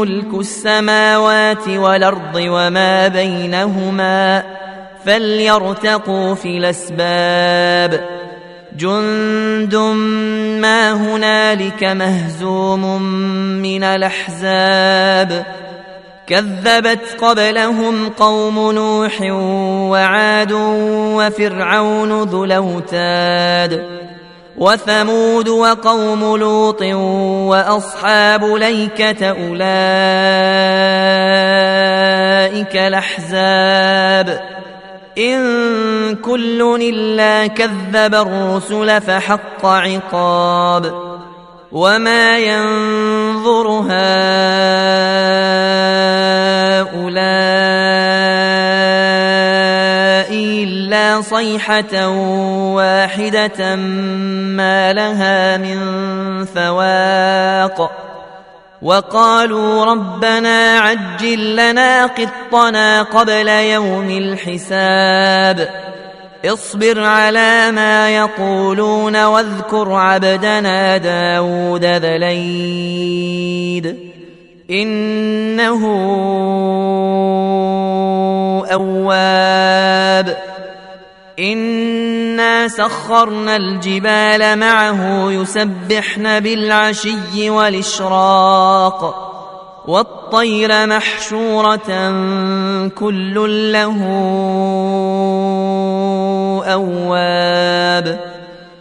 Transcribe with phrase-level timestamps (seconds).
[0.00, 4.42] ملك السماوات والأرض وما بينهما
[5.04, 8.04] فليرتقوا في الأسباب.
[8.76, 9.74] جند
[10.60, 13.02] ما هنالك مهزوم
[13.62, 15.46] من الأحزاب.
[16.26, 19.20] كذبت قبلهم قوم نوح
[19.90, 20.52] وعاد
[21.16, 24.05] وفرعون ذو الأوتاد.
[24.58, 26.82] وثمود وقوم لوط
[27.50, 29.56] وأصحاب ليكة أولئك
[32.76, 34.40] الأحزاب.
[35.18, 41.06] إن كل إلا كذب الرسل فحق عقاب.
[41.72, 44.26] وما ينظر هؤلاء
[51.20, 52.08] صيحة
[52.74, 55.78] واحدة ما لها من
[56.44, 57.90] فواق.
[58.82, 65.68] وقالوا ربنا عجل لنا قطنا قبل يوم الحساب.
[66.44, 73.26] اصبر على ما يقولون واذكر عبدنا داود ذليد
[74.70, 75.86] إنه
[78.72, 80.36] أواب.
[81.38, 89.22] إنا سخرنا الجبال معه يسبحن بالعشي والإشراق
[89.86, 92.10] والطير محشورة
[92.88, 93.96] كل له
[96.64, 98.20] أواب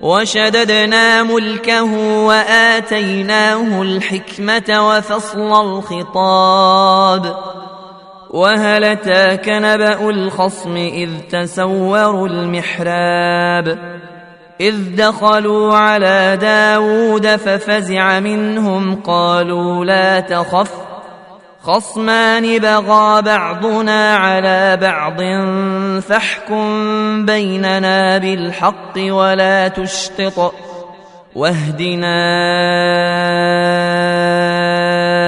[0.00, 1.94] وشددنا ملكه
[2.26, 7.36] وآتيناه الحكمة وفصل الخطاب
[8.30, 13.78] وهل اتاك نبأ الخصم إذ تسوروا المحراب
[14.60, 20.72] إذ دخلوا على داود ففزع منهم قالوا لا تخف
[21.62, 25.20] خصمان بغى بعضنا على بعض
[26.02, 26.66] فاحكم
[27.26, 30.54] بيننا بالحق ولا تشطط
[31.34, 32.16] واهدنا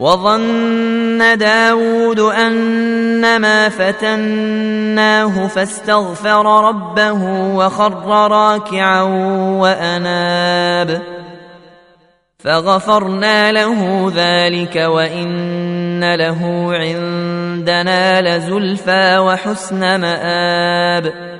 [0.00, 7.22] وظن داود أنما فتناه فاستغفر ربه
[7.54, 9.02] وخر راكعا
[9.60, 11.02] وأناب
[12.38, 21.39] فغفرنا له ذلك وإن له عندنا لزلفى وحسن مآب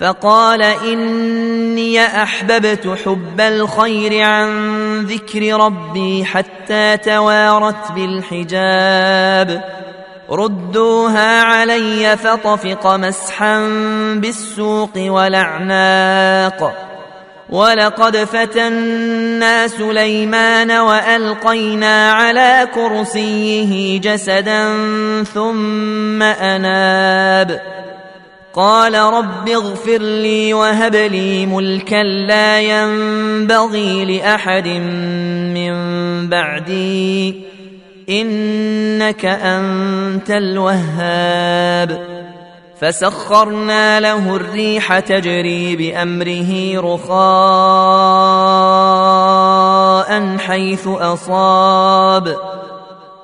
[0.00, 9.64] فقال إني أحببت حب الخير عن ذكر ربي حتى توارت بالحجاب.
[10.30, 13.60] ردوها علي فطفق مسحا
[14.14, 16.88] بالسوق والأعناق.
[17.50, 24.74] ولقد فتنا سليمان وألقينا على كرسيه جسدا
[25.34, 27.60] ثم أناب.
[28.58, 34.68] قال رب اغفر لي وهب لي ملكا لا ينبغي لأحد
[35.54, 35.74] من
[36.28, 37.40] بعدي.
[38.10, 42.06] إنك أنت الوهاب.
[42.80, 47.18] فسخرنا له الريح تجري بأمره رخاء
[50.38, 52.36] حيث أصاب.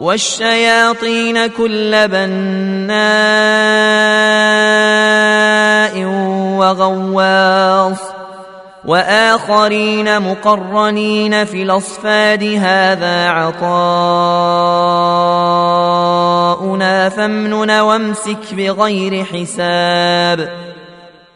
[0.00, 2.08] والشياطين كل
[6.58, 7.98] وغواص
[8.84, 13.58] واخرين مقرنين في الاصفاد هذا عطاؤنا
[17.08, 20.48] فامنن وامسك بغير حساب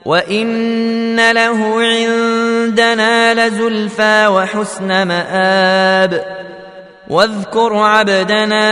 [0.05, 6.25] وان له عندنا لزلفى وحسن مآب
[7.11, 8.69] واذكر عبدنا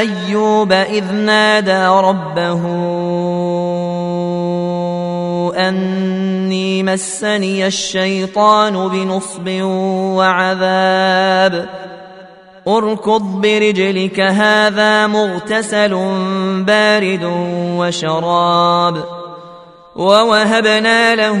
[0.00, 2.62] أيوب إذ نادى ربه
[5.68, 9.48] أني مسني الشيطان بنصب
[10.16, 11.68] وعذاب.
[12.68, 15.94] اركض برجلك هذا مغتسل
[16.66, 17.24] بارد
[17.76, 19.04] وشراب.
[19.96, 21.40] ووهبنا له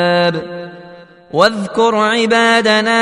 [1.33, 3.01] واذكر عبادنا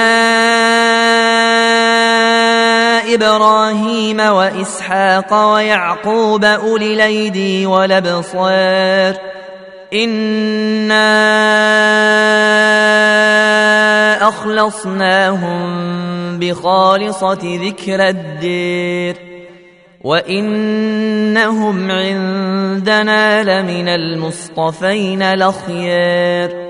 [3.14, 9.14] إبراهيم وإسحاق ويعقوب أولي الأيدي والأبصار.
[9.94, 11.10] إنا
[14.28, 15.60] أخلصناهم
[16.40, 19.16] بخالصة ذكر الدير.
[20.04, 26.69] وإنهم عندنا لمن المصطفين الأخيار.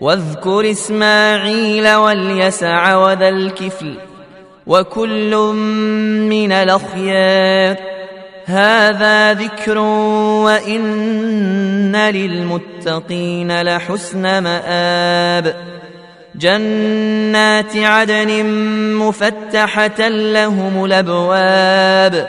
[0.00, 3.94] واذكر إسماعيل واليسع وذا الكفل
[4.66, 5.36] وكل
[6.30, 7.76] من الأخيار.
[8.46, 9.78] هذا ذكر
[10.44, 15.54] وإن للمتقين لحسن مآب.
[16.34, 18.44] جنات عدن
[18.94, 22.28] مفتحة لهم الأبواب.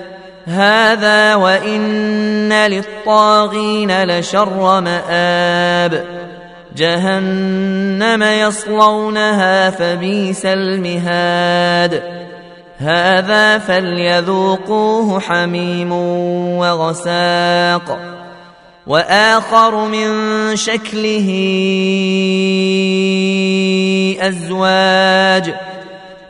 [0.47, 6.05] هذا وإن للطاغين لشر مآب.
[6.75, 12.03] جهنم يصلونها فبيس المهاد.
[12.77, 15.91] هذا فليذوقوه حميم
[16.57, 17.99] وغساق.
[18.87, 20.09] وآخر من
[20.55, 21.29] شكله
[24.21, 25.70] أزواج.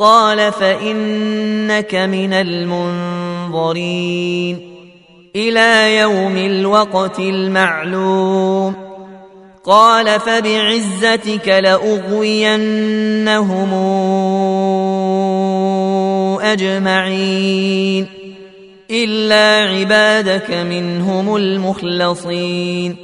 [0.00, 2.32] قال فإنك من
[3.52, 3.90] المنظرين
[5.36, 8.74] إلى يوم الوقت المعلوم
[9.64, 12.64] قال فبعزتك لأغوينهم
[16.40, 18.06] أجمعين
[18.90, 22.96] إلا عبادك منهم المخلصين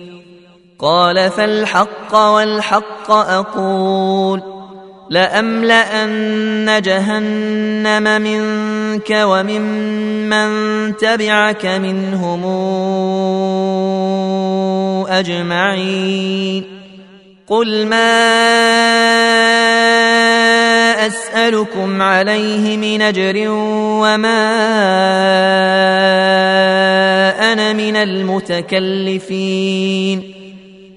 [0.78, 4.55] قال فالحق والحق أقول
[5.10, 10.50] لأملأن جهنم منك وممن
[10.96, 12.44] تبعك منهم
[15.08, 16.64] أجمعين.
[17.46, 18.26] قل ما
[21.06, 23.34] أسألكم عليه من أجر
[24.02, 24.42] وما
[27.52, 29.16] أنا من المتكلفين.